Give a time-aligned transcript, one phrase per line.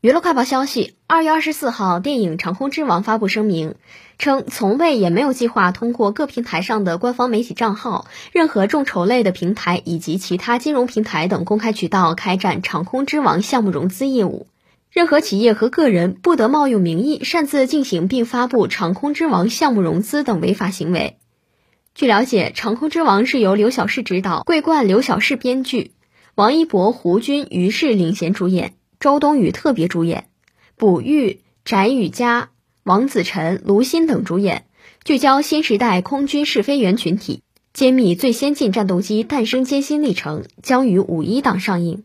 [0.00, 3.74] 娱乐快报消息：二月二十四号，电影《长空之王》发布声明，
[4.16, 14.46] 称从未也没有计划通过各平台上的官方媒体账号、任何众筹类的平台以及其他金融平台等公开渠道开展《长空之王》项目融资业务。
[14.92, 21.16] 任何企业和个人不得冒用名义擅自进行并发布《长空之王》项目融资等违法行为。
[21.96, 25.90] 据了解，《长空之王》是由刘晓世执导，桂冠、刘晓世编剧，
[26.36, 28.74] 王一博、胡军、于适领衔主演。
[29.00, 30.26] 周冬雨特别主演，
[30.76, 32.50] 卜钰、翟雨佳、
[32.82, 34.64] 王子晨、卢鑫等主演，
[35.04, 37.42] 聚焦新时代空军试飞员群体，
[37.72, 42.02] 揭秘最先进战斗机诞生艰辛历程，将于五一档上映。